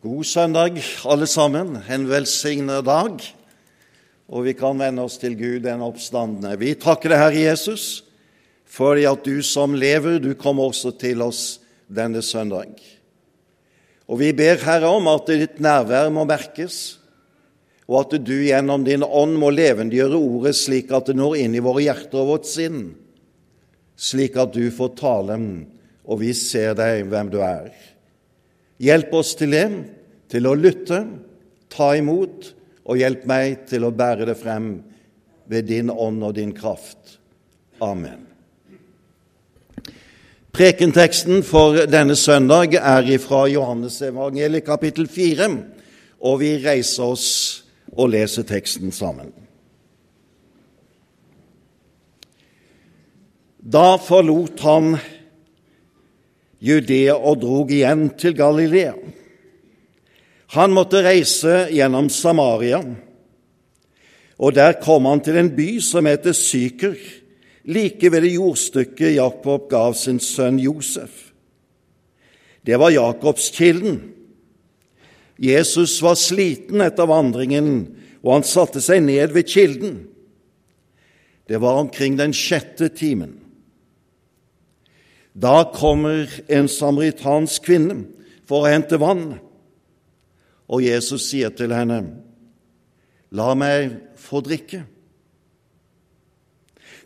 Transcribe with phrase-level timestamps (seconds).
[0.00, 1.74] God søndag, alle sammen.
[1.84, 3.18] En velsignet dag.
[4.32, 6.54] Og vi kan vende oss til Gud, den oppstandende.
[6.56, 7.84] Vi takker deg, Herre Jesus,
[8.64, 12.80] fordi at du som lever, du kommer også til oss denne søndag.
[14.08, 16.96] Og vi ber, Herre, om at ditt nærvær må merkes,
[17.84, 21.66] og at du gjennom din ånd må levendegjøre ordet slik at det når inn i
[21.68, 22.86] våre hjerter og vårt sinn,
[24.00, 25.42] slik at du får tale,
[26.08, 27.68] og vi ser deg hvem du er.
[28.80, 29.66] Hjelp oss til det,
[30.32, 31.02] til å lytte,
[31.68, 32.54] ta imot,
[32.88, 34.72] og hjelp meg til å bære det frem
[35.50, 37.18] ved din ånd og din kraft.
[37.84, 38.24] Amen.
[40.50, 45.50] Prekenteksten for denne søndag er fra Johannesevangeliet kapittel 4,
[46.26, 47.28] og vi reiser oss
[47.92, 49.30] og leser teksten sammen.
[53.60, 54.94] Da forlot han
[56.60, 58.92] Judea og drog igjen til Galilea.
[60.56, 62.82] Han måtte reise gjennom Samaria,
[64.40, 66.96] og der kom han til en by som heter Syker,
[67.64, 71.30] like ved det jordstykket Jakob gav sin sønn Josef.
[72.66, 74.00] Det var Jakobskilden.
[75.40, 80.00] Jesus var sliten etter vandringen, og han satte seg ned ved kilden.
[81.48, 83.39] Det var omkring den sjette timen.
[85.34, 88.02] Da kommer en samaritansk kvinne
[88.48, 89.38] for å hente vann,
[90.70, 92.02] og Jesus sier til henne,
[93.30, 94.80] La meg få drikke.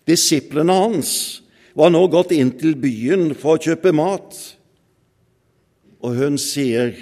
[0.08, 1.10] Disiplene hans
[1.76, 4.38] var nå gått inn til byen for å kjøpe mat,
[6.00, 6.94] og hun sier,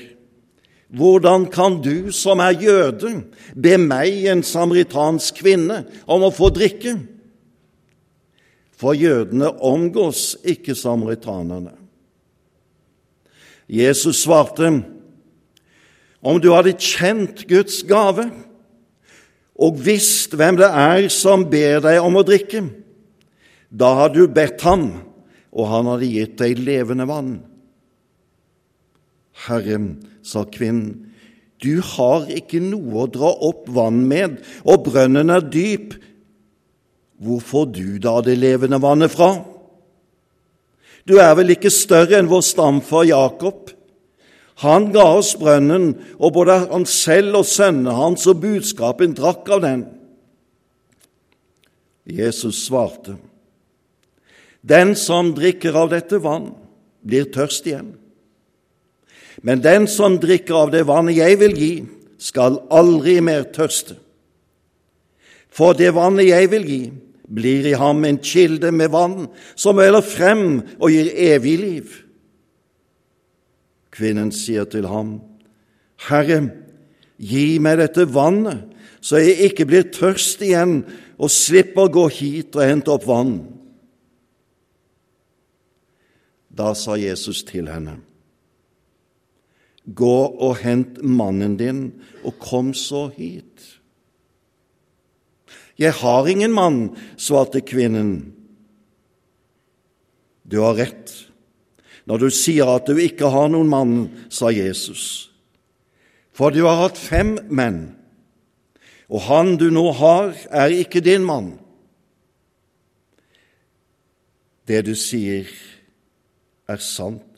[0.92, 3.14] Hvordan kan du som er jøde,
[3.56, 6.98] be meg, en samaritansk kvinne, om å få drikke?
[8.82, 11.76] For jødene omgås ikke samaritanerne.
[13.70, 14.82] Jesus svarte,
[16.22, 18.26] om du hadde kjent Guds gave
[19.62, 22.64] og visst hvem det er som ber deg om å drikke,
[23.70, 24.88] da hadde du bedt ham,
[25.52, 27.32] og han hadde gitt deg levende vann.
[29.46, 29.78] Herre,
[30.26, 31.12] sa kvinnen,
[31.62, 35.94] du har ikke noe å dra opp vann med, og brønnen er dyp.
[37.22, 39.36] Hvor får du da det levende vannet fra?
[41.06, 43.70] Du er vel ikke større enn vår stamfar Jakob?
[44.62, 49.62] Han ga oss brønnen, og både han selv og sønnene hans og budskapen drakk av
[49.64, 49.84] den.
[52.06, 53.16] Jesus svarte,
[54.62, 56.52] Den som drikker av dette vann,
[57.02, 57.94] blir tørst igjen.
[59.42, 61.72] Men den som drikker av det vannet jeg vil gi,
[62.18, 63.96] skal aldri mer tørste.
[65.50, 66.82] For det vannet jeg vil gi,
[67.28, 71.94] blir i ham en kilde med vann som øler frem og gir evig liv.
[73.92, 75.18] Kvinnen sier til ham,
[76.08, 76.40] Herre,
[77.20, 78.64] gi meg dette vannet,
[79.02, 80.80] så jeg ikke blir tørst igjen
[81.18, 83.36] og slipper å gå hit og hente opp vann.
[86.52, 88.00] Da sa Jesus til henne,
[89.82, 91.80] Gå og hent mannen din,
[92.22, 93.81] og kom så hit.
[95.82, 96.78] Jeg har ingen mann,
[97.18, 98.30] svarte kvinnen.
[100.46, 101.10] Du har rett
[102.06, 103.92] når du sier at du ikke har noen mann,
[104.26, 105.30] sa Jesus.
[106.34, 107.92] For du har hatt fem menn,
[109.12, 111.52] og han du nå har, er ikke din mann.
[114.66, 115.46] Det du sier,
[116.70, 117.28] er sant.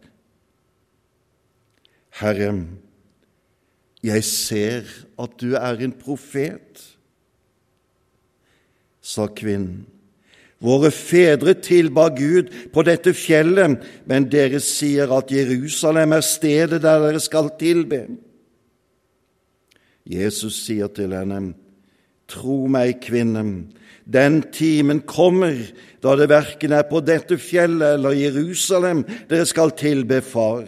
[2.15, 2.53] Herre,
[4.05, 6.94] jeg ser at du er en profet
[9.05, 9.85] sa kvinnen.
[10.65, 17.03] Våre fedre tilba Gud på dette fjellet, men dere sier at Jerusalem er stedet der
[17.03, 18.07] dere skal tilbe.
[20.09, 21.53] Jesus sier til henne,
[22.25, 23.43] Tro meg, kvinne,
[24.09, 25.59] den timen kommer
[26.01, 30.65] da det verken er på dette fjellet eller Jerusalem dere skal tilbe Far.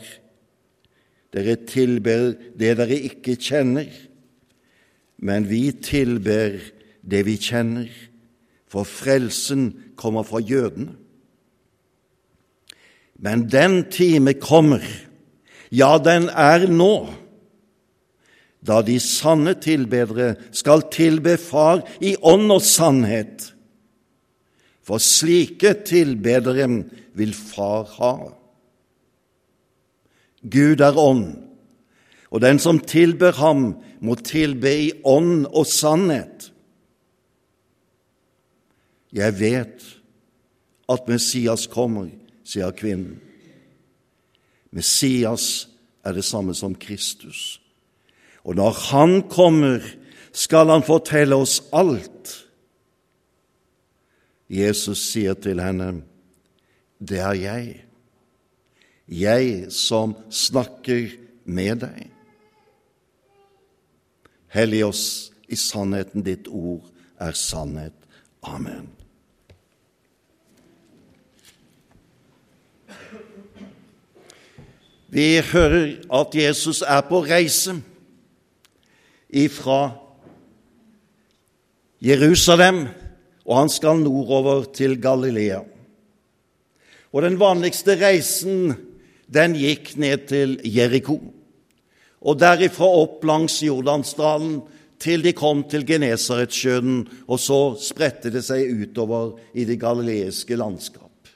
[1.32, 3.88] Dere tilber det dere ikke kjenner,
[5.25, 6.61] men vi tilber
[7.00, 7.88] det vi kjenner
[8.76, 10.93] for frelsen kommer fra jødene.
[13.17, 14.82] Men den time kommer,
[15.73, 17.08] ja, den er nå,
[18.61, 23.46] da de sanne tilbedere skal tilbe Far i ånd og sannhet.
[24.84, 26.69] For slike tilbedere
[27.17, 28.12] vil Far ha.
[30.44, 31.25] Gud er ånd,
[32.28, 33.70] og den som tilber ham,
[34.05, 36.50] må tilbe i ånd og sannhet.
[39.16, 39.84] Jeg vet
[40.92, 42.10] at Messias kommer,
[42.44, 43.16] sier kvinnen.
[44.76, 45.68] Messias
[46.04, 47.60] er det samme som Kristus.
[48.44, 49.80] Og når Han kommer,
[50.32, 52.34] skal Han fortelle oss alt.
[54.48, 56.02] Jesus sier til henne,
[57.00, 57.84] Det er jeg,
[59.08, 61.10] jeg som snakker
[61.44, 62.06] med deg.
[64.48, 66.88] Hellig oss i sannheten, ditt ord
[67.20, 67.92] er sannhet.
[68.42, 68.95] Amen.
[75.16, 77.78] Vi hører at Jesus er på reise
[79.32, 79.94] ifra
[82.04, 82.82] Jerusalem,
[83.46, 85.62] og han skal nordover til Galilea.
[87.12, 88.74] Og Den vanligste reisen
[89.32, 91.16] den gikk ned til Jeriko,
[92.20, 94.60] og derifra opp langs Jordansdalen
[95.00, 101.32] til de kom til Genesaretsjøen, og så spredte det seg utover i det galileiske landskap.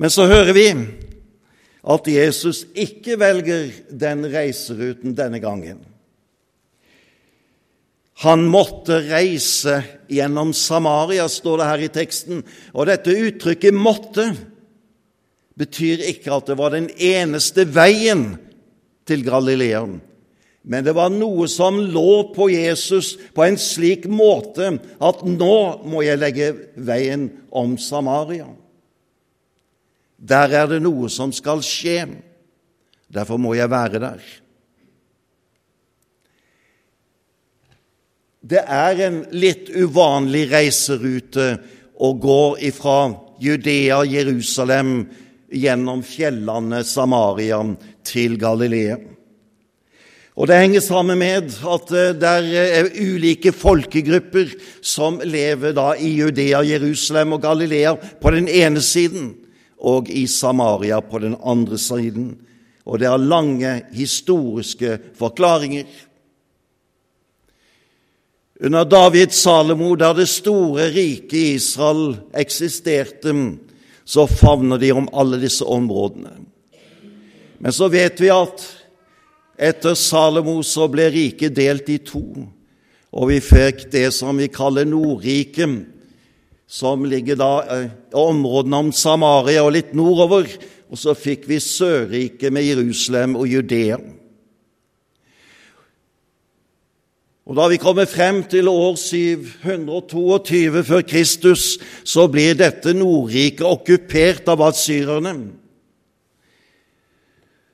[0.00, 0.66] Men så hører vi
[1.80, 5.80] at Jesus ikke velger den reiseruten denne gangen.
[8.20, 9.78] Han måtte reise
[10.12, 12.42] gjennom Samaria, står det her i teksten.
[12.76, 14.34] Og dette uttrykket 'måtte'
[15.56, 18.38] betyr ikke at det var den eneste veien
[19.08, 20.00] til Galileaen,
[20.62, 25.56] Men det var noe som lå på Jesus på en slik måte at nå
[25.88, 28.44] må jeg legge veien om Samaria.
[30.20, 32.04] Der er det noe som skal skje.
[33.10, 34.20] Derfor må jeg være der.
[38.40, 41.54] Det er en litt uvanlig reiserute
[42.00, 45.02] å gå ifra Judea, Jerusalem,
[45.50, 47.58] gjennom fjellene Samaria
[48.06, 48.96] til Galilea.
[50.40, 56.14] Og Det henger sammen med at eh, det er ulike folkegrupper som lever da i
[56.16, 59.34] Judea, Jerusalem og Galilea på den ene siden,
[59.80, 62.34] og i Samaria på den andre siden.
[62.84, 65.84] Og det har lange historiske forklaringer.
[68.60, 73.32] Under David Salomo, der det store riket Israel eksisterte,
[74.04, 76.34] så favner de om alle disse områdene.
[77.58, 78.64] Men så vet vi at
[79.60, 82.24] etter Salomo så ble riket delt i to,
[83.10, 85.99] og vi fikk det som vi kaller Nordriket,
[86.70, 90.46] som ligger da i eh, områdene om Samaria og litt nordover.
[90.90, 93.98] Og så fikk vi Sørriket med Jerusalem og Judea.
[97.50, 104.46] Og Da vi kommer frem til år 722 før Kristus, så blir dette Nordriket okkupert
[104.46, 105.34] av asyrerne.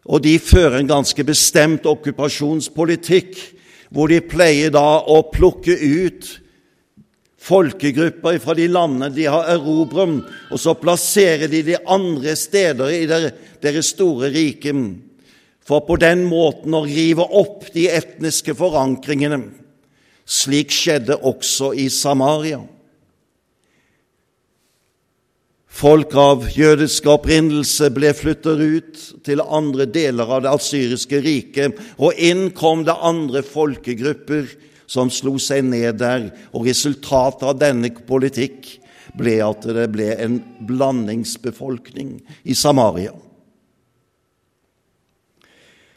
[0.09, 3.37] Og de fører en ganske bestemt okkupasjonspolitikk,
[3.93, 6.31] hvor de pleier da å plukke ut
[7.47, 13.05] folkegrupper fra de landene de har erobret, og så plasserer de de andre steder i
[13.09, 14.75] deres store rike,
[15.67, 19.43] for på den måten å rive opp de etniske forankringene.
[20.27, 22.65] Slik skjedde også i Samaria.
[25.77, 32.17] Folk av jødisk opprinnelse ble flyttet ut til andre deler av det asyriske riket, og
[32.17, 34.49] inn kom det andre folkegrupper
[34.87, 36.31] som slo seg ned der.
[36.55, 38.77] Og resultatet av denne politikk
[39.17, 43.15] ble at det ble en blandingsbefolkning i Samaria.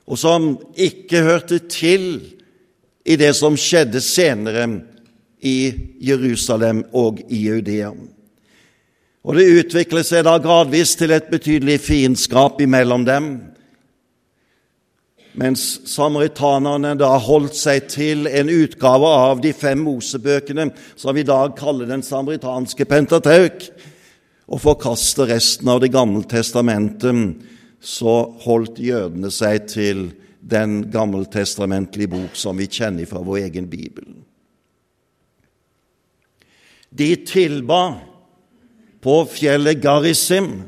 [0.10, 2.06] Og som ikke hørte til
[3.06, 4.66] i det som skjedde senere
[5.46, 5.72] i
[6.04, 7.92] Jerusalem og i Judea.
[9.24, 13.30] Og det utviklet seg da gradvis til et betydelig fiendskap imellom dem,
[15.40, 20.68] mens samaritanerne da holdt seg til en utgave av de fem Mosebøkene,
[21.00, 23.70] som vi i dag kaller den samaritanske Pentateuk,
[24.50, 27.38] og forkaster resten av Det gamle testamentet,
[27.80, 34.10] så holdt jødene seg til den gammeltestamentlige bok som vi kjenner fra vår egen bibel.
[36.90, 38.00] De tilba
[39.00, 40.66] på fjellet Garisim,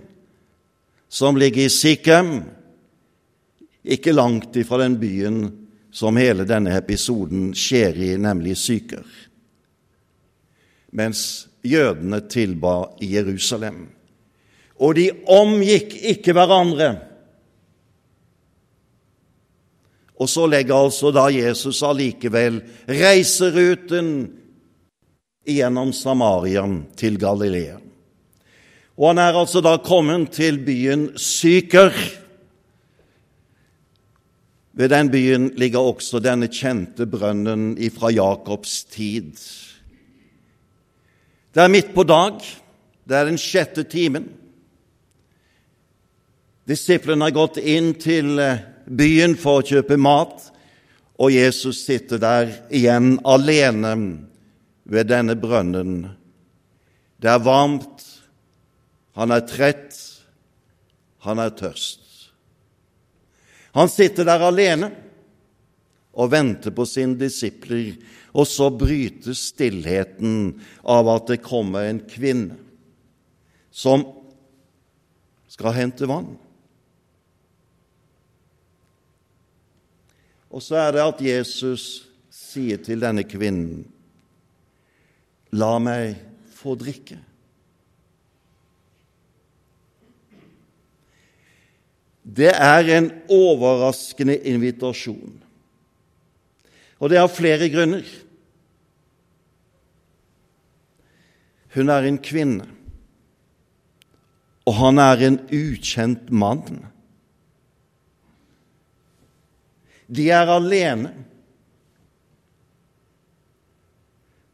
[1.12, 2.36] som ligger i Sikhem,
[3.84, 5.44] ikke langt ifra den byen
[5.92, 9.06] som hele denne episoden skjer i, nemlig Syker,
[10.92, 13.86] mens jødene tilba i Jerusalem.
[14.82, 16.96] Og de omgikk ikke hverandre.
[20.22, 22.60] Og så legger altså da Jesus allikevel
[22.90, 24.10] reiseruten
[25.46, 27.80] gjennom Samarien til Galilea.
[28.98, 31.94] Og han er altså da kommet til byen Syker.
[34.74, 39.34] Ved den byen ligger også denne kjente brønnen ifra Jakobs tid.
[41.52, 42.40] Det er midt på dag,
[43.04, 44.30] det er den sjette timen.
[46.68, 50.48] Disiplene har gått inn til eh, byen for å kjøpe mat,
[51.20, 53.96] og Jesus sitter der igjen alene
[54.88, 56.06] ved denne brønnen.
[57.22, 58.06] Det er varmt,
[59.20, 59.98] han er trett,
[61.28, 62.01] han er tørst.
[63.78, 64.92] Han sitter der alene
[66.12, 67.96] og venter på sine disipler,
[68.36, 72.60] og så brytes stillheten av at det kommer en kvinne
[73.72, 74.04] som
[75.52, 76.34] skal hente vann.
[80.52, 81.86] Og så er det at Jesus
[82.32, 83.86] sier til denne kvinnen,
[85.56, 86.18] la meg
[86.56, 87.18] få drikke.
[92.22, 95.40] Det er en overraskende invitasjon.
[97.02, 98.06] Og det av flere grunner.
[101.74, 102.68] Hun er en kvinne,
[104.68, 106.82] og han er en ukjent mann.
[110.12, 111.14] De er alene,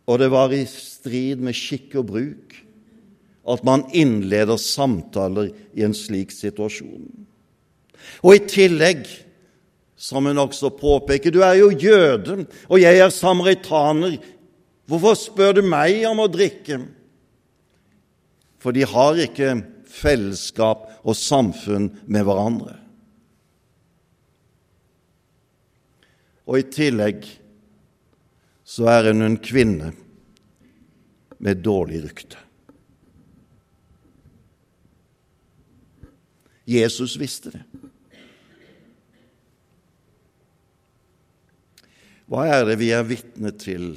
[0.08, 2.54] og det var i strid med skikk og bruk
[3.48, 7.10] at man innleder samtaler i en slik situasjon.
[8.24, 9.06] Og i tillegg,
[9.98, 14.18] som hun også påpeker, du er jo jøde, og jeg er samaritaner.
[14.88, 16.80] Hvorfor spør du meg om å drikke?
[18.62, 19.56] For de har ikke
[19.98, 22.78] fellesskap og samfunn med hverandre.
[26.48, 27.26] Og i tillegg
[28.68, 29.94] så er hun en kvinne
[31.44, 32.40] med dårlig rykte.
[36.68, 37.62] Jesus visste det.
[42.28, 43.96] Hva er det vi er vitne til?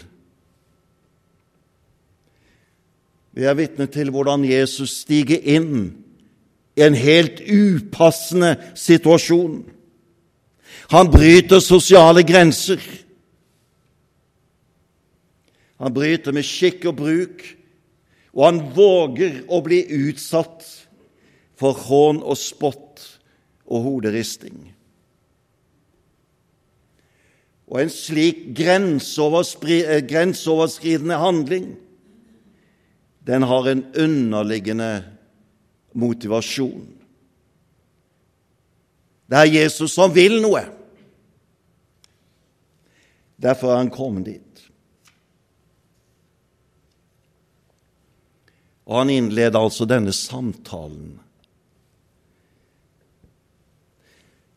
[3.34, 5.90] Vi er vitne til hvordan Jesus stiger inn
[6.78, 9.62] i en helt upassende situasjon.
[10.90, 12.82] Han bryter sosiale grenser.
[15.80, 17.44] Han bryter med skikk og bruk,
[18.36, 20.66] og han våger å bli utsatt
[21.58, 23.06] for hån og spott
[23.70, 24.70] og hoderisting.
[27.70, 31.68] Og en slik eh, grenseoverskridende handling,
[33.26, 35.04] den har en underliggende
[35.92, 36.88] motivasjon.
[39.30, 40.64] Det er Jesus som vil noe.
[43.40, 44.46] Derfor er han kommet dit.
[48.90, 51.20] Og han innleder altså denne samtalen.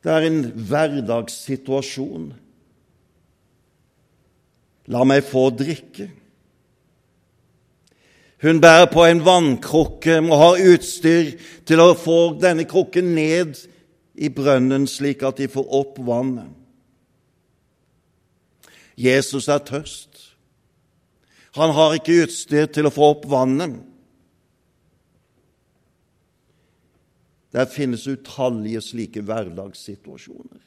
[0.03, 2.32] Det er en hverdagssituasjon
[4.91, 6.09] La meg få drikke.
[8.43, 11.29] Hun bærer på en vannkrukke og har utstyr
[11.63, 13.55] til å få denne krukken ned
[14.19, 16.49] i brønnen, slik at de får opp vannet.
[18.99, 20.19] Jesus er tørst.
[21.55, 23.77] Han har ikke utstyr til å få opp vannet.
[27.53, 30.59] Der finnes utallige slike hverdagssituasjoner,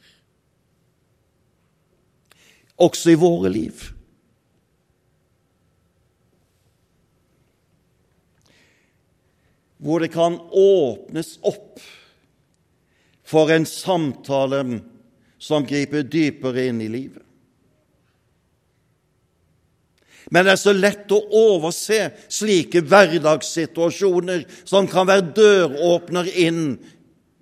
[2.79, 3.83] også i våre liv.
[9.87, 11.79] Hvor det kan åpnes opp
[13.27, 14.59] for en samtale
[15.39, 17.23] som griper dypere inn i livet.
[20.27, 26.65] Men det er så lett å overse slike hverdagssituasjoner som kan være døråpner inn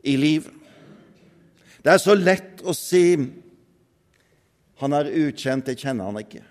[0.05, 0.53] i livet.
[1.81, 3.15] Det er så lett å si
[4.75, 6.43] 'Han er ukjent, jeg kjenner han ikke'.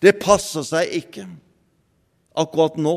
[0.00, 1.26] Det passer seg ikke
[2.40, 2.96] akkurat nå.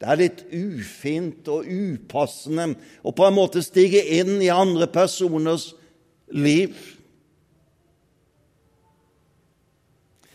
[0.00, 2.74] Det er litt ufint og upassende
[3.06, 5.70] å på en måte stige inn i andre personers
[6.28, 6.74] liv.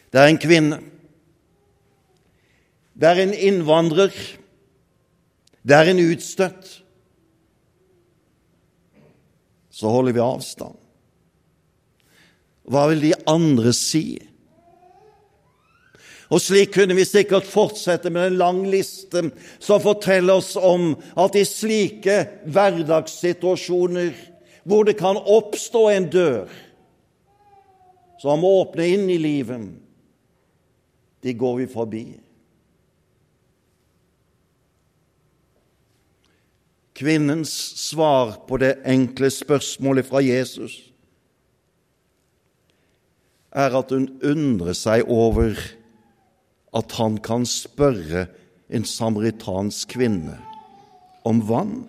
[0.10, 0.80] Det er en kvinne.
[2.98, 4.16] Det er en innvandrer.
[5.62, 6.80] Det er en utstøtt.
[9.70, 10.76] Så holder vi avstand.
[12.70, 14.18] Hva vil de andre si?
[16.30, 19.24] Og slik kunne vi sikkert fortsette med en lang liste
[19.58, 24.12] som forteller oss om at i slike hverdagssituasjoner
[24.70, 26.52] hvor det kan oppstå en dør
[28.22, 29.70] som åpner inn i livet,
[31.24, 32.04] de går vi forbi.
[37.00, 40.76] Kvinnens svar på det enkle spørsmålet fra Jesus
[43.56, 45.56] er at hun undrer seg over
[46.76, 48.28] at han kan spørre
[48.70, 50.38] en samaritansk kvinne
[51.26, 51.88] om vann.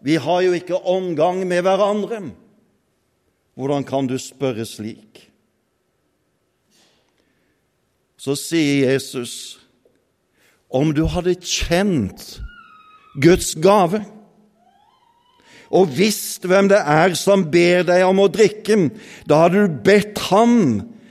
[0.00, 2.30] vi har jo ikke omgang med hverandre.
[3.54, 5.26] Hvordan kan du spørre slik?
[8.16, 9.60] Så sier Jesus,
[10.70, 12.40] om du hadde kjent
[13.20, 14.04] Guds gave
[15.70, 18.88] og visst hvem det er som ber deg om å drikke,
[19.28, 20.56] da hadde du bedt ham,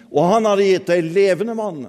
[0.09, 1.83] og han hadde gitt deg levende vann.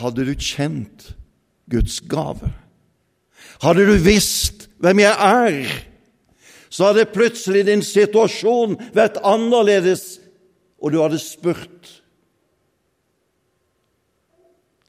[0.00, 1.10] Hadde du kjent
[1.70, 2.50] Guds gave,
[3.62, 5.60] hadde du visst hvem jeg er,
[6.70, 10.18] så hadde plutselig din situasjon vært annerledes,
[10.80, 11.96] og du hadde spurt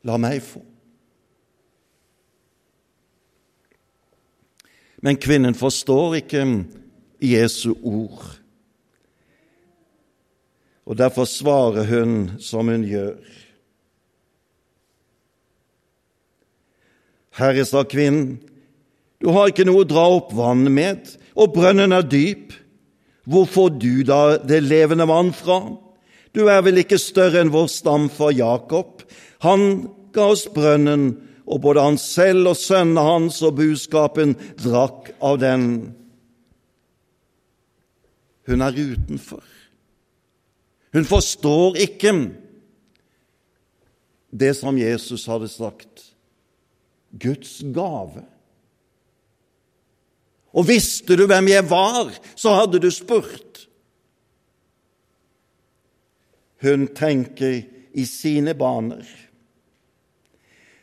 [0.01, 0.63] La meg få.
[5.01, 6.45] Men kvinnen forstår ikke
[7.21, 8.37] Jesu ord.
[10.85, 13.17] Og derfor svarer hun som hun gjør.
[17.37, 18.41] Herre, sa kvinnen,
[19.21, 21.05] du har ikke noe å dra opp vann med,
[21.37, 22.51] og brønnen er dyp.
[23.29, 25.61] Hvor får du da det levende vann fra?
[26.33, 29.05] Du er vel ikke større enn vår stamfar Jakob?
[29.45, 31.13] Han ga oss brønnen
[31.51, 35.65] og både han selv og sønnene hans og buskapen drakk av den.
[38.47, 39.43] Hun er utenfor.
[40.95, 42.13] Hun forstår ikke
[44.31, 46.05] det som Jesus hadde sagt
[47.11, 48.23] Guds gave.
[50.51, 53.65] Og visste du hvem jeg var, så hadde du spurt.
[56.63, 59.03] Hun tenker i sine baner.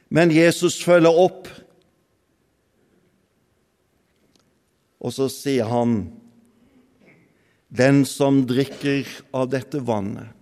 [0.08, 1.48] Men Jesus følger opp,
[4.98, 6.00] og så sier han
[7.68, 10.32] den som drikker av dette vannet,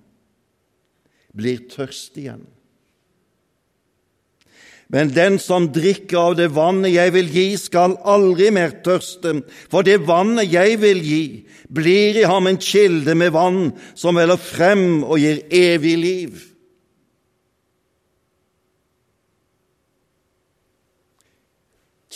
[1.37, 2.47] blir tørst igjen.
[4.87, 9.87] Men den som drikker av det vannet jeg vil gi, skal aldri mer tørste, for
[9.87, 11.25] det vannet jeg vil gi,
[11.67, 16.45] blir i ham en kilde med vann som veller frem og gir evig liv.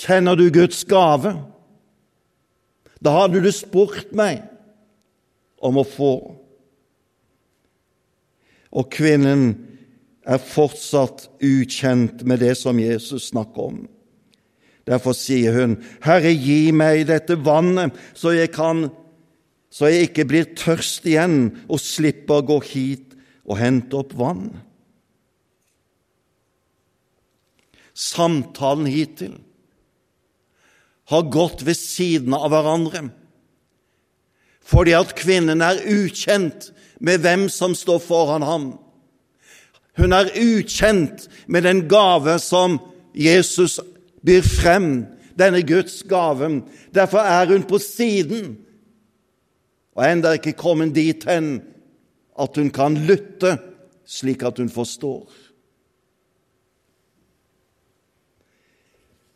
[0.01, 1.35] Kjenner du Guds gave?
[3.01, 4.45] Da hadde du spurt meg
[5.61, 6.15] om å få.
[8.71, 9.51] Og kvinnen
[10.25, 13.81] er fortsatt ukjent med det som Jesus snakker om.
[14.89, 18.91] Derfor sier hun, 'Herre, gi meg dette vannet, så jeg, kan,
[19.71, 24.57] så jeg ikke blir tørst igjen og slipper å gå hit og hente opp vann.'
[27.95, 29.37] Samtalen hittil
[31.11, 33.09] har gått ved siden av hverandre,
[34.63, 36.71] fordi at kvinnen er ukjent
[37.03, 38.67] med hvem som står foran ham.
[39.99, 42.79] Hun er ukjent med den gave som
[43.17, 43.81] Jesus
[44.23, 44.93] byr frem,
[45.35, 46.61] denne Guds gaven.
[46.95, 48.59] Derfor er hun på siden
[49.97, 51.59] og enda ikke kommet dit hen
[52.41, 53.57] at hun kan lytte
[54.09, 55.29] slik at hun forstår.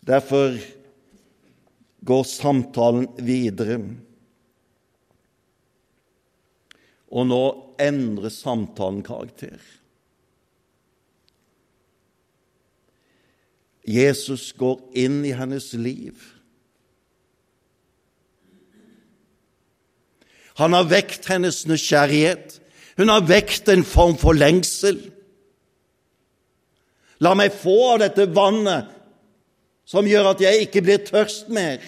[0.04, 0.56] Derfor
[2.04, 3.78] går samtalen videre.
[7.14, 7.44] Og nå
[7.80, 9.58] endrer samtalen karakter.
[13.84, 16.16] Jesus går inn i hennes liv.
[20.60, 22.60] Han har vekt hennes nysgjerrighet.
[22.96, 25.00] Hun har vekt en form for lengsel.
[27.22, 28.90] La meg få av dette vannet
[29.84, 31.82] som gjør at jeg ikke blir tørst mer.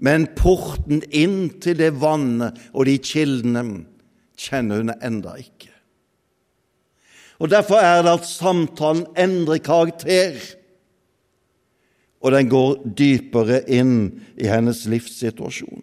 [0.00, 3.82] Men porten inn til det vannet og de kildene
[4.40, 5.68] kjenner hun enda ikke.
[7.40, 10.36] Og Derfor er det at samtalen endrer karakter,
[12.20, 13.94] og den går dypere inn
[14.36, 15.80] i hennes livssituasjon.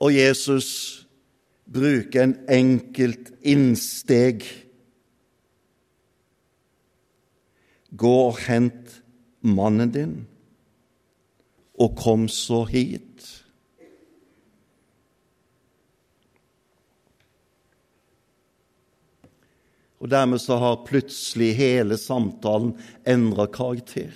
[0.00, 0.99] Og Jesus
[1.70, 4.44] bruke en enkelt innsteg.
[7.90, 9.00] Gå og hent
[9.40, 10.16] mannen din,
[11.80, 13.06] og kom så hit.
[20.00, 22.72] Og dermed så har plutselig hele samtalen
[23.04, 24.14] endra karakter.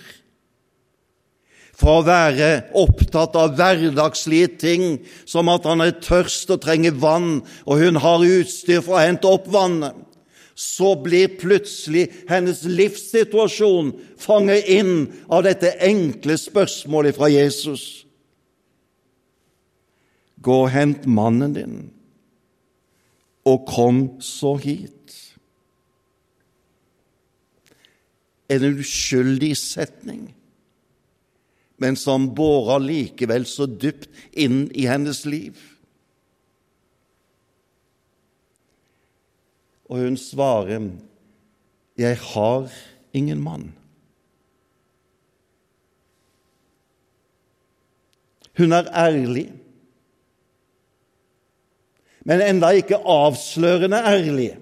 [1.75, 4.85] Fra å være opptatt av hverdagslige ting,
[5.27, 9.27] som at han er tørst og trenger vann, og hun har utstyr for å hente
[9.27, 9.97] opp vannet,
[10.55, 13.91] så blir plutselig hennes livssituasjon
[14.23, 14.93] fanget inn
[15.27, 18.05] av dette enkle spørsmålet fra Jesus.
[20.45, 21.77] gå og hent mannen din,
[23.45, 25.13] og kom så hit.
[28.49, 30.27] En uskyldig setning,
[31.77, 35.59] men som bårer likevel så dypt inn i hennes liv.
[39.85, 40.89] Og hun svarer,
[41.97, 42.71] 'Jeg har
[43.13, 43.73] ingen mann'.
[48.57, 49.51] Hun er ærlig,
[52.25, 54.57] men enda ikke avslørende ærlig.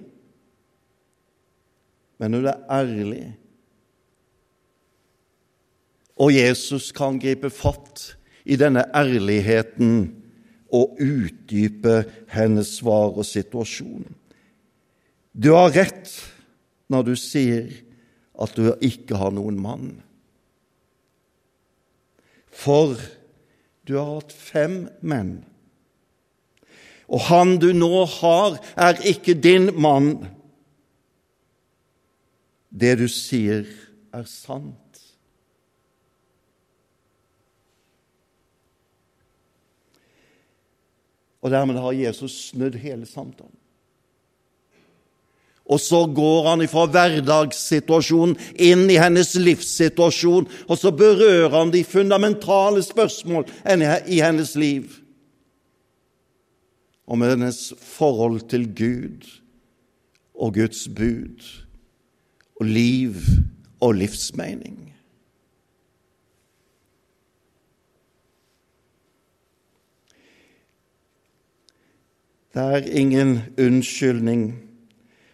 [2.17, 3.38] Men hun er ærlig.
[6.21, 8.13] Og Jesus kan gripe fatt
[8.45, 9.95] i denne ærligheten
[10.73, 14.06] og utdype hennes svar og situasjon.
[15.34, 16.12] Du har rett
[16.93, 17.71] når du sier
[18.34, 19.89] at du ikke har noen mann.
[22.54, 22.97] For
[23.88, 25.41] du har hatt fem menn,
[27.13, 30.15] og han du nå har, er ikke din mann.
[32.73, 33.67] Det du sier,
[34.13, 34.82] er sant.
[41.43, 43.56] Og dermed har Jesus snudd hele samtalen.
[45.65, 51.86] Og så går han fra hverdagssituasjonen inn i hennes livssituasjon, og så berører han de
[51.88, 53.47] fundamentale spørsmål
[54.12, 54.91] i hennes liv.
[57.08, 59.27] Om hennes forhold til Gud
[60.36, 61.43] og Guds bud
[62.60, 63.15] og liv
[63.79, 64.92] og livsmening.
[72.53, 74.51] Det er ingen unnskyldning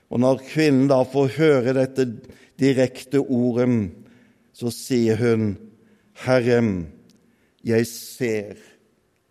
[0.09, 2.07] og når kvinnen da får høre dette
[2.59, 3.69] direkte ordet,
[4.57, 5.53] så sier hun,
[6.25, 6.59] Herre,
[7.63, 8.57] jeg ser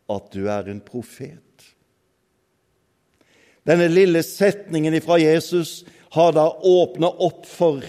[0.08, 1.42] at du er en profet.
[3.68, 5.82] Denne lille setningen fra Jesus
[6.14, 7.82] har da åpna opp for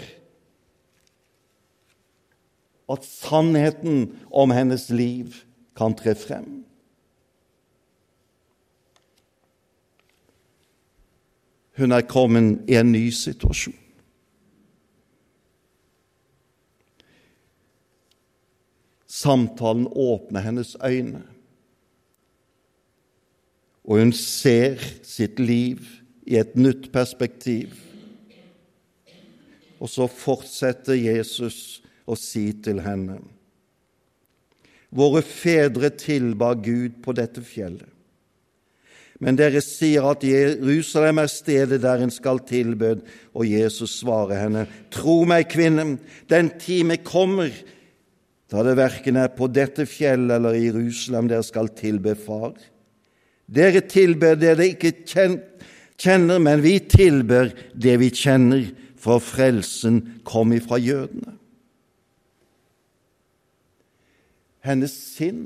[2.90, 5.38] at sannheten om hennes liv
[5.78, 6.66] kan tre frem.
[11.80, 13.76] Hun er kommet i en ny situasjon.
[19.08, 21.24] Samtalen åpner hennes øyne,
[23.84, 25.82] og hun ser sitt liv
[26.28, 27.74] i et nytt perspektiv.
[29.80, 33.18] Og så fortsetter Jesus å si til henne.:
[34.92, 37.99] Våre fedre tilba Gud på dette fjellet.
[39.20, 43.02] Men dere sier at Jerusalem er stedet der en skal tilbød,
[43.36, 45.98] og Jesus svarer henne, Tro meg, kvinne,
[46.32, 47.52] den time kommer
[48.50, 52.56] da det verken er på dette fjellet eller i Jerusalem dere skal tilbe Far.
[53.50, 54.94] Dere tilber det dere ikke
[56.00, 61.38] kjenner, men vi tilber det vi kjenner, for frelsen kom ifra jødene.
[64.66, 65.44] Hennes sinn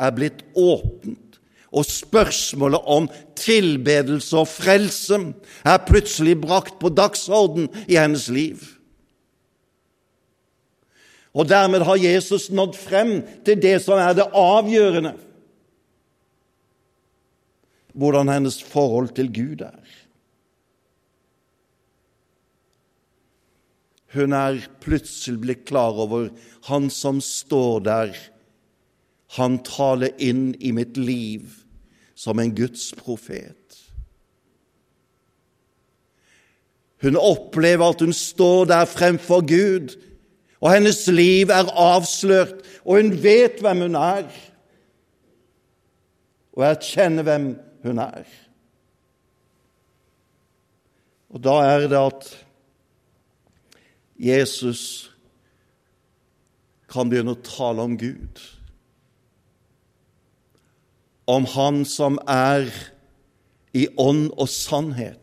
[0.00, 1.29] er blitt åpent
[1.70, 3.06] og spørsmålet om
[3.38, 5.20] tilbedelse og frelse
[5.64, 8.62] er plutselig brakt på dagsorden i hennes liv.
[11.30, 15.14] Og dermed har Jesus nådd frem til det som er det avgjørende
[17.94, 19.96] hvordan hennes forhold til Gud er.
[24.14, 26.30] Hun er plutselig blitt klar over
[26.66, 28.14] Han som står der,
[29.36, 31.46] han taler inn i mitt liv
[32.18, 33.56] som en Guds profet.
[37.00, 39.94] Hun opplever at hun står der fremfor Gud,
[40.60, 44.28] og hennes liv er avslørt, og hun vet hvem hun er,
[46.52, 47.48] og erkjenner hvem
[47.86, 48.26] hun er.
[51.30, 52.30] Og da er det at
[54.20, 54.82] Jesus
[56.90, 58.42] kan begynne å tale om Gud
[61.30, 62.66] om Han som er
[63.76, 65.16] i ånd og sannhet,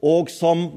[0.00, 0.68] og som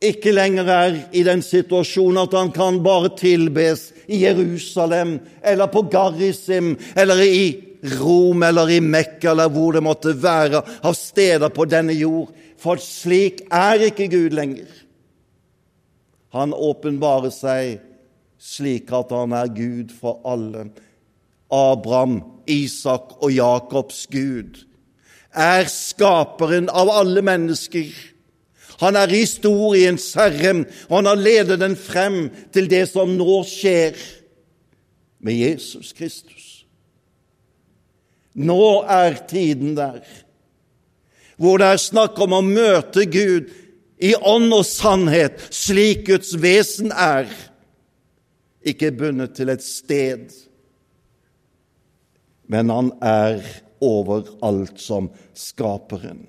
[0.00, 5.82] ikke lenger er i den situasjonen at han kan bare tilbes i Jerusalem eller på
[5.92, 7.42] Garrisim eller i
[8.00, 12.32] Rom eller i Mekka eller hvor det måtte være av steder på denne jord.
[12.60, 14.68] For slik er ikke Gud lenger.
[16.32, 17.80] Han åpenbarer seg
[18.40, 20.70] slik at han er Gud for alle
[21.50, 24.62] Abraham, Isak og Jakobs Gud,
[25.30, 27.90] er skaperen av alle mennesker.
[28.80, 32.22] Han er historiens herre, og han har ledet den frem
[32.54, 33.98] til det som nå skjer
[35.20, 36.46] med Jesus Kristus.
[38.34, 40.02] Nå er tiden der
[41.40, 43.46] hvor det er snakk om å møte Gud
[43.96, 47.30] i ånd og sannhet, slik Guds vesen er,
[48.60, 50.26] ikke bundet til et sted,
[52.50, 53.40] men han er
[53.80, 55.08] overalt som
[55.38, 56.26] skaperen.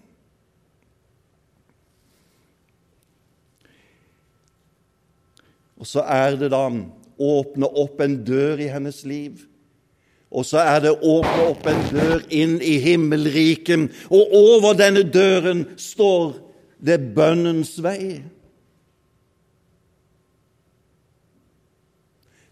[5.82, 6.68] Og så er det da
[7.22, 9.42] åpne opp en dør i hennes liv
[10.32, 15.66] og så er det åpne opp en dør inn i himmelriket, og over denne døren
[15.76, 16.38] står
[16.80, 18.22] det bønnens vei.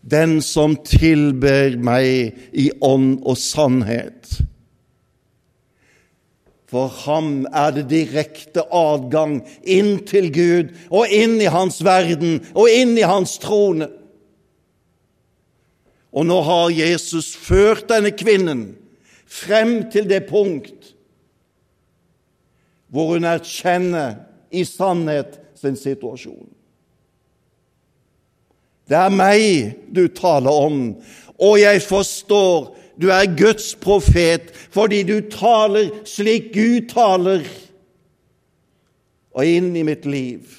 [0.10, 4.40] Den som tilber meg i ånd og sannhet.
[6.70, 12.70] For ham er det direkte adgang inn til Gud og inn i hans verden og
[12.70, 13.90] inn i hans trone.
[16.14, 18.64] Og nå har Jesus ført denne kvinnen
[19.30, 20.94] frem til det punkt
[22.90, 24.16] hvor hun erkjenner
[24.50, 26.50] i sannhet sin situasjon.
[28.90, 30.80] Det er meg du taler om,
[31.38, 37.46] og jeg forstår du er Guds profet fordi du taler slik Gud taler,
[39.32, 40.50] og inn i mitt liv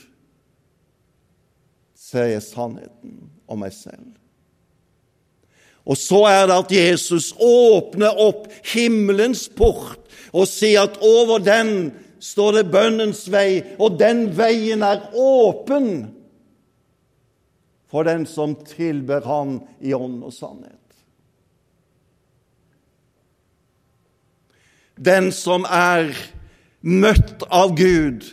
[2.10, 3.18] ser jeg sannheten
[3.50, 4.06] om meg selv.
[5.86, 11.90] Og så er det at Jesus åpner opp himmelens port og sier at over den
[12.22, 16.10] står det bønnens vei, og den veien er åpen
[17.90, 20.76] for den som tilber Han i ånd og sannhet.
[25.00, 26.12] Den som er
[26.80, 28.26] møtt av Gud,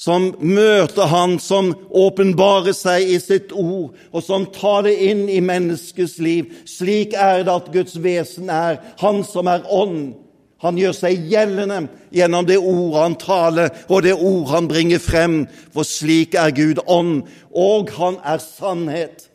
[0.00, 5.40] som møter Han, som åpenbarer seg i sitt ord, og som tar det inn i
[5.44, 6.52] menneskets liv.
[6.68, 10.14] Slik er det at Guds vesen er, Han som er ånd.
[10.60, 15.44] Han gjør seg gjeldende gjennom det ord han taler, og det ord han bringer frem,
[15.72, 17.22] for slik er Gud ånd,
[17.56, 19.30] og han er sannhet.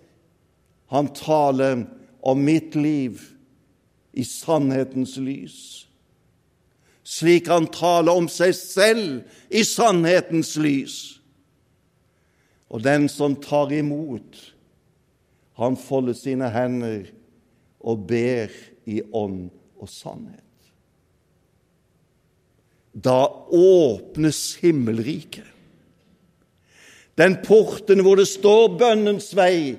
[0.94, 1.88] Han taler
[2.22, 3.24] om mitt liv
[4.14, 5.86] i sannhetens lys
[7.06, 10.96] slik han taler om seg selv i sannhetens lys.
[12.74, 14.40] Og den som tar imot,
[15.62, 17.06] han folder sine hender
[17.86, 18.50] og ber
[18.90, 20.45] i ånd og sannhet.
[22.96, 25.44] Da åpnes himmelriket.
[27.16, 29.76] Den porten hvor det står bønnens vei,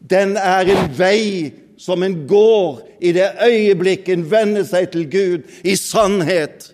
[0.00, 5.48] den er en vei som en går i det øyeblikket en vender seg til Gud
[5.64, 6.72] i sannhet.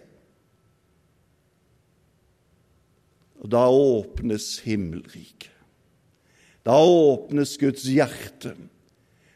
[3.43, 5.51] Og da åpnes himmelriket.
[6.65, 8.55] Da åpnes Guds hjerte.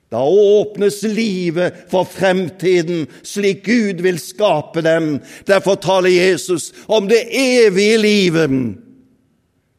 [0.08, 5.18] Da åpnes livet for fremtiden slik Gud vil skape dem.
[5.44, 8.54] Derfor taler Jesus om det evige livet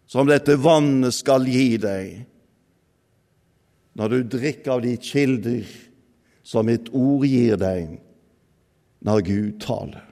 [0.10, 2.26] som dette vannet skal gi deg
[4.00, 5.66] når du drikker av de kilder
[6.46, 7.98] som mitt ord gir deg
[9.06, 10.06] når Gud taler.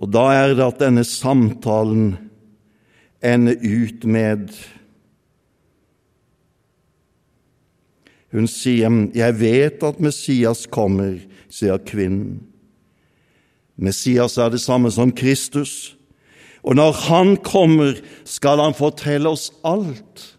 [0.00, 2.14] Og da er det at denne samtalen
[3.22, 4.52] ender ut med
[8.30, 12.46] Hun sier, 'Jeg vet at Messias kommer', sier kvinnen.
[13.76, 15.96] Messias er det samme som Kristus.
[16.62, 20.38] Og når Han kommer, skal Han fortelle oss alt.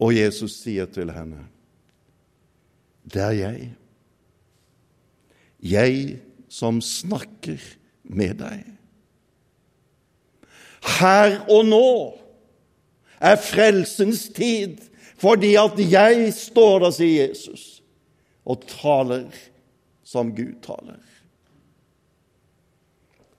[0.00, 1.46] Og Jesus sier til henne,
[3.06, 3.70] det er jeg.
[5.62, 7.62] Jeg som snakker
[8.04, 8.64] med deg.
[11.00, 11.88] Her og nå
[13.24, 14.76] er frelsens tid,
[15.20, 17.64] fordi at jeg står der, sier Jesus,
[18.44, 19.32] og taler
[20.04, 21.00] som Gud taler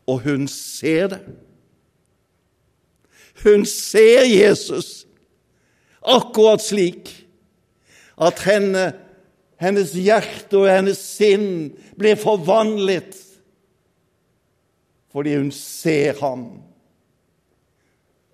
[0.05, 1.21] og hun ser det.
[3.43, 5.05] Hun ser Jesus
[6.05, 7.09] akkurat slik
[8.21, 8.93] at henne,
[9.61, 13.17] hennes hjerte og hennes sinn blir forvandlet
[15.15, 16.47] fordi hun ser ham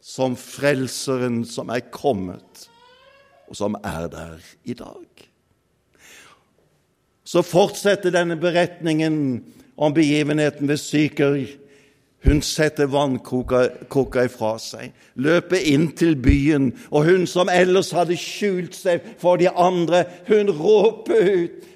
[0.02, 2.66] som frelseren som er kommet,
[3.46, 5.28] og som er der i dag.
[7.22, 9.44] Så fortsetter denne beretningen
[9.78, 11.38] om begivenheten ved Syker
[12.22, 18.78] hun setter vannkoka ifra seg, løper inn til byen, og hun som ellers hadde skjult
[18.78, 21.70] seg for de andre, hun råper ut.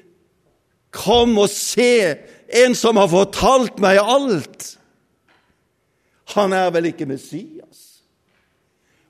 [0.93, 2.13] Kom og se,
[2.61, 4.75] en som har fortalt meg alt!
[6.33, 7.95] Han er vel ikke Messias?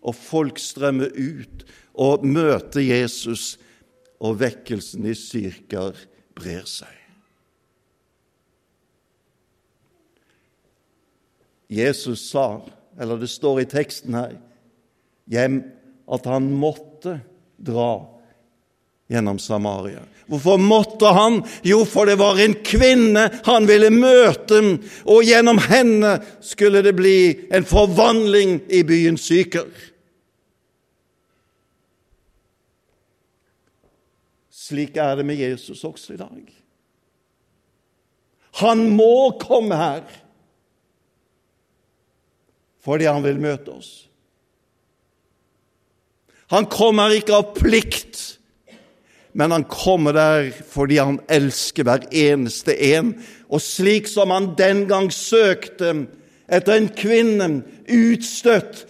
[0.06, 3.56] og folk strømmer ut og møter Jesus,
[4.19, 5.97] og vekkelsen i Syrkar
[6.38, 6.91] brer seg.
[11.75, 12.62] Jesus sa,
[13.01, 14.38] eller det står i teksten her,
[15.36, 17.17] at han måtte
[17.58, 18.06] dra
[19.12, 20.02] gjennom Samaria.
[20.26, 21.44] Hvorfor måtte han?
[21.62, 24.62] Jo, for det var en kvinne han ville møte,
[25.06, 27.18] og gjennom henne skulle det bli
[27.54, 29.70] en forvandling i byen Syker.
[34.50, 36.41] Slik er det med Jesus også i dag.
[38.65, 40.06] Han må komme her
[42.86, 43.91] fordi han vil møte oss.
[46.54, 48.20] Han kommer ikke av plikt
[49.36, 53.12] men han kommer der fordi han elsker hver eneste en.
[53.52, 55.91] Og slik som han den gang søkte
[56.48, 57.50] etter en kvinne
[57.91, 58.86] utstøtt,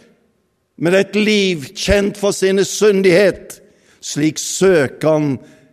[0.75, 3.62] med et liv kjent for sine syndighet,
[4.03, 5.29] slik søker han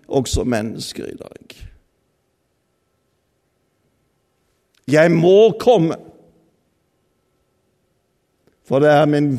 [0.07, 1.57] også mennesker i dag.
[4.95, 5.99] Jeg må komme,
[8.63, 9.35] for det er min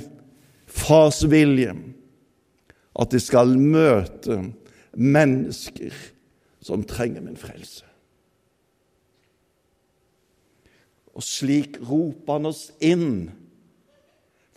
[0.68, 1.72] fars vilje
[3.00, 4.42] at de skal møte
[4.94, 5.94] mennesker
[6.64, 7.86] som trenger min frelse.
[11.14, 13.32] Og slik roper han oss inn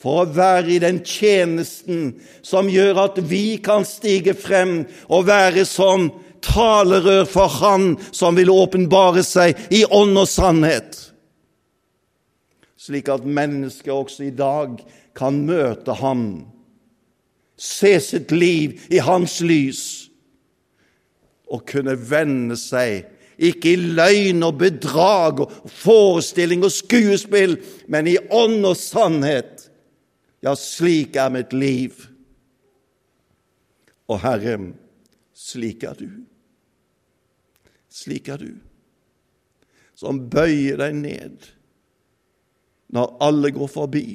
[0.00, 5.66] for å være i den tjenesten som gjør at vi kan stige frem og være
[5.68, 6.10] som
[6.44, 10.98] talerør for Han som vil åpenbare seg i ånd og sannhet,
[12.76, 14.78] slik at mennesket også i dag
[15.16, 16.46] kan møte Ham,
[17.56, 20.05] se sitt liv i Hans lys
[21.46, 23.06] å kunne vende seg,
[23.36, 27.58] ikke i løgn og bedrag og forestilling og skuespill,
[27.92, 29.66] men i ånd og sannhet.
[30.44, 32.06] Ja, slik er mitt liv.
[34.08, 34.56] Og Herre,
[35.36, 36.08] slik er du.
[37.92, 38.50] Slik er du,
[39.96, 41.46] som bøyer deg ned.
[42.92, 44.08] Når alle går forbi,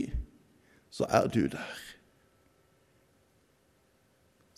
[0.94, 1.80] så er du der.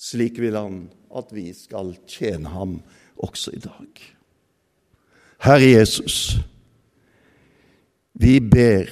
[0.03, 0.81] Slik vil Han
[1.15, 2.77] at vi skal tjene ham
[3.21, 4.03] også i dag.
[5.43, 6.37] Herre Jesus,
[8.13, 8.89] vi ber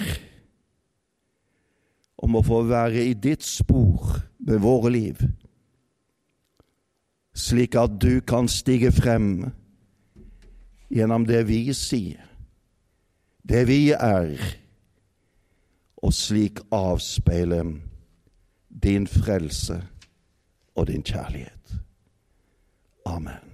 [2.21, 5.21] om å få være i ditt spor med våre liv,
[7.33, 9.47] slik at du kan stige frem
[10.91, 12.25] gjennom det vi sier,
[13.47, 14.35] det vi er,
[16.01, 17.61] og slik avspeile
[18.83, 19.77] din frelse
[20.75, 21.77] og din kjærlighet.
[23.11, 23.50] Amen.